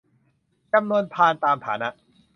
[0.73, 1.89] จำนวนพานตามฐานะ